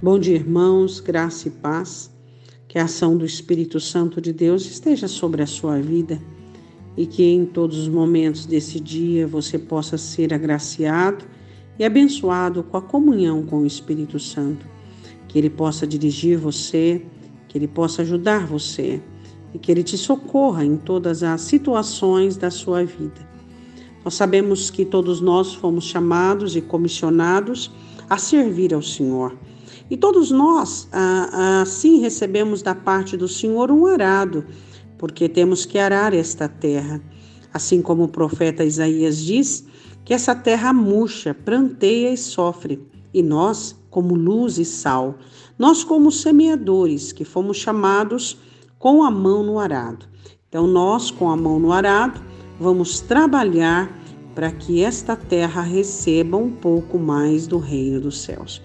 [0.00, 2.08] Bom dia, irmãos, graça e paz.
[2.68, 6.22] Que a ação do Espírito Santo de Deus esteja sobre a sua vida
[6.96, 11.24] e que em todos os momentos desse dia você possa ser agraciado
[11.76, 14.64] e abençoado com a comunhão com o Espírito Santo.
[15.26, 17.04] Que ele possa dirigir você,
[17.48, 19.02] que ele possa ajudar você
[19.52, 23.28] e que ele te socorra em todas as situações da sua vida.
[24.04, 27.68] Nós sabemos que todos nós fomos chamados e comissionados
[28.08, 29.36] a servir ao Senhor.
[29.90, 30.88] E todos nós,
[31.62, 34.44] assim, recebemos da parte do Senhor um arado,
[34.98, 37.00] porque temos que arar esta terra.
[37.52, 39.66] Assim como o profeta Isaías diz,
[40.04, 45.16] que essa terra murcha, pranteia e sofre, e nós, como luz e sal,
[45.58, 48.38] nós, como semeadores, que fomos chamados
[48.78, 50.06] com a mão no arado.
[50.48, 52.22] Então, nós, com a mão no arado,
[52.60, 53.90] vamos trabalhar
[54.38, 58.62] para que esta terra receba um pouco mais do reino dos céus.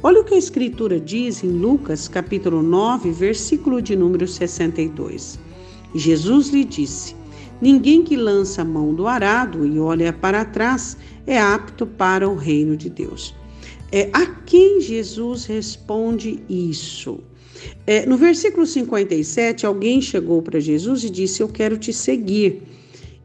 [0.00, 5.36] Olha o que a Escritura diz em Lucas, capítulo 9, versículo de número 62.
[5.96, 7.16] Jesus lhe disse:
[7.60, 12.36] Ninguém que lança a mão do arado e olha para trás é apto para o
[12.36, 13.34] reino de Deus.
[13.90, 17.18] É a quem Jesus responde isso?
[17.84, 22.62] É, no versículo 57, alguém chegou para Jesus e disse: Eu quero te seguir.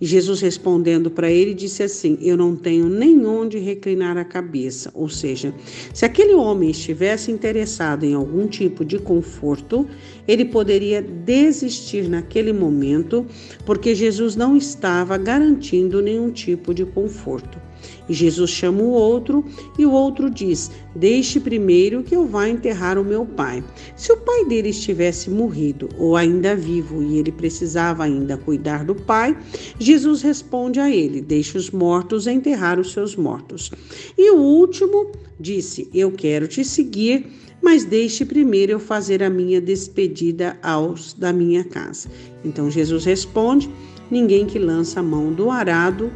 [0.00, 4.90] E Jesus respondendo para ele disse assim: Eu não tenho nem onde reclinar a cabeça.
[4.94, 5.52] Ou seja,
[5.92, 9.88] se aquele homem estivesse interessado em algum tipo de conforto,
[10.26, 13.26] ele poderia desistir naquele momento,
[13.66, 17.67] porque Jesus não estava garantindo nenhum tipo de conforto.
[18.08, 19.44] E Jesus chama o outro
[19.78, 23.62] e o outro diz: Deixe primeiro que eu vá enterrar o meu pai.
[23.96, 28.94] Se o pai dele estivesse morrido ou ainda vivo e ele precisava ainda cuidar do
[28.94, 29.36] pai,
[29.78, 33.70] Jesus responde a ele: Deixe os mortos enterrar os seus mortos.
[34.16, 37.26] E o último disse: Eu quero te seguir
[37.60, 42.08] mas deixe primeiro eu fazer a minha despedida aos da minha casa.
[42.44, 43.68] Então Jesus responde:
[44.10, 46.10] Ninguém que lança a mão do arado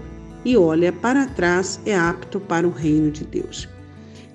[0.44, 3.68] e olha para trás é apto para o reino de Deus.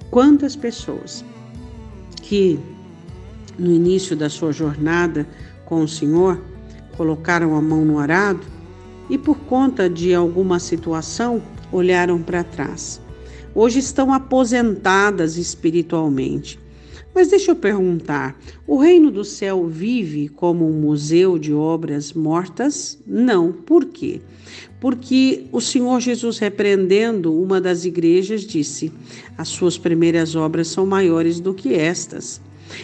[0.09, 1.23] Quantas pessoas
[2.21, 2.59] que
[3.57, 5.27] no início da sua jornada
[5.65, 6.41] com o Senhor
[6.95, 8.41] colocaram a mão no arado
[9.09, 11.41] e por conta de alguma situação
[11.71, 13.01] olharam para trás.
[13.53, 16.59] Hoje estão aposentadas espiritualmente
[17.17, 22.95] mas deixa eu perguntar: o reino do céu vive como um museu de obras mortas?
[23.07, 23.51] Não.
[23.51, 24.21] Por quê?
[24.79, 28.91] Porque o Senhor Jesus, repreendendo uma das igrejas, disse:
[29.35, 32.39] as suas primeiras obras são maiores do que estas.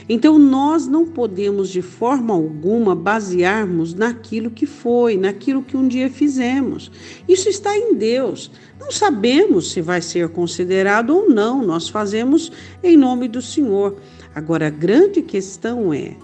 [0.07, 6.09] Então, nós não podemos de forma alguma basearmos naquilo que foi, naquilo que um dia
[6.09, 6.91] fizemos.
[7.27, 8.51] Isso está em Deus.
[8.79, 12.51] Não sabemos se vai ser considerado ou não, nós fazemos
[12.83, 13.97] em nome do Senhor.
[14.35, 16.15] Agora, a grande questão é: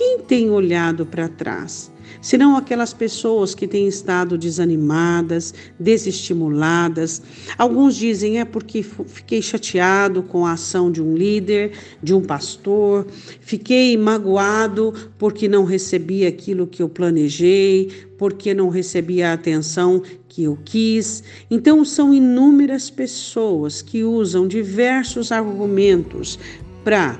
[0.00, 1.92] quem tem olhado para trás?
[2.22, 7.20] Serão aquelas pessoas que têm estado desanimadas, desestimuladas.
[7.58, 11.72] Alguns dizem é porque fiquei chateado com a ação de um líder,
[12.02, 13.06] de um pastor,
[13.42, 20.44] fiquei magoado porque não recebi aquilo que eu planejei, porque não recebi a atenção que
[20.44, 21.22] eu quis.
[21.50, 26.38] Então, são inúmeras pessoas que usam diversos argumentos
[26.82, 27.18] para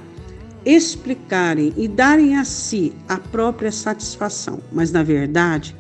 [0.65, 4.61] explicarem e darem a si a própria satisfação.
[4.73, 5.75] Mas, na verdade,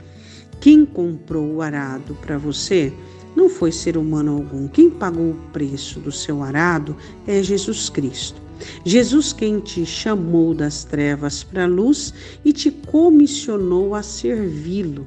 [0.60, 2.92] quem comprou o arado para você
[3.36, 4.68] não foi ser humano algum.
[4.68, 6.96] Quem pagou o preço do seu arado
[7.26, 8.40] é Jesus Cristo.
[8.84, 12.12] Jesus quem te chamou das trevas para a luz
[12.44, 15.06] e te comissionou a servi-lo.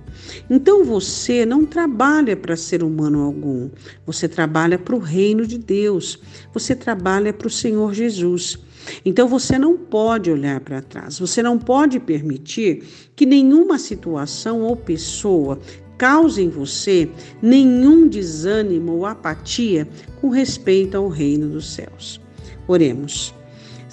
[0.49, 3.69] Então você não trabalha para ser humano algum,
[4.05, 6.19] você trabalha para o reino de Deus,
[6.53, 8.57] você trabalha para o Senhor Jesus.
[9.05, 12.83] Então você não pode olhar para trás, você não pode permitir
[13.15, 15.59] que nenhuma situação ou pessoa
[15.97, 17.09] cause em você
[17.41, 19.87] nenhum desânimo ou apatia
[20.19, 22.19] com respeito ao reino dos céus.
[22.67, 23.33] Oremos.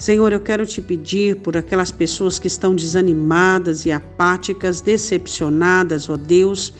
[0.01, 6.17] Senhor, eu quero te pedir por aquelas pessoas que estão desanimadas e apáticas, decepcionadas, ó
[6.17, 6.73] Deus,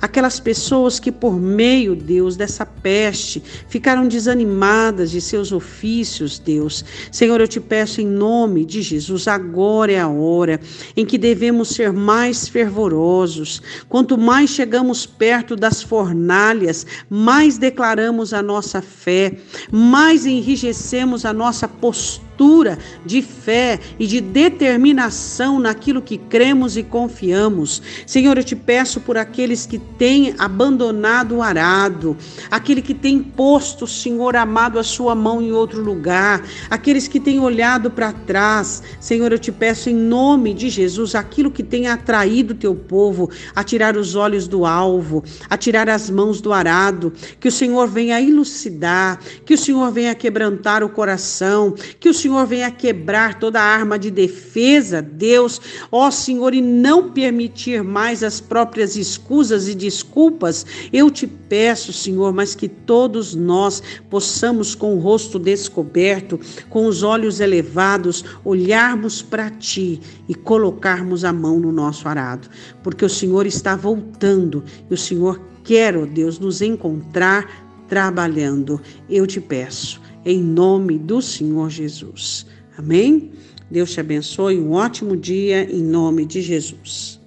[0.00, 6.84] aquelas pessoas que por meio, Deus, dessa peste ficaram desanimadas de seus ofícios, Deus.
[7.10, 10.60] Senhor, eu te peço em nome de Jesus, agora é a hora
[10.96, 13.60] em que devemos ser mais fervorosos.
[13.88, 19.36] Quanto mais chegamos perto das fornalhas, mais declaramos a nossa fé,
[19.68, 26.84] mais enrijecemos a nossa postura postura de fé e de determinação naquilo que cremos e
[26.84, 27.82] confiamos.
[28.06, 32.16] Senhor, eu te peço por aqueles que têm abandonado o arado,
[32.48, 37.40] aquele que tem posto, Senhor amado, a sua mão em outro lugar, aqueles que têm
[37.40, 38.84] olhado para trás.
[39.00, 43.64] Senhor, eu te peço em nome de Jesus aquilo que tem atraído teu povo a
[43.64, 48.22] tirar os olhos do alvo, a tirar as mãos do arado, que o Senhor venha
[48.22, 53.64] elucidar, que o Senhor venha quebrantar o coração, que o Senhor venha quebrar toda a
[53.64, 55.60] arma de defesa, Deus,
[55.90, 60.66] ó Senhor, e não permitir mais as próprias escusas e desculpas.
[60.92, 66.38] Eu te peço, Senhor, mas que todos nós possamos, com o rosto descoberto,
[66.68, 72.48] com os olhos elevados, olharmos para Ti e colocarmos a mão no nosso arado,
[72.82, 78.80] porque o Senhor está voltando e o Senhor quer, ó Deus, nos encontrar trabalhando.
[79.08, 82.46] Eu te peço, em nome do Senhor Jesus.
[82.76, 83.32] Amém?
[83.70, 87.17] Deus te abençoe, um ótimo dia em nome de Jesus.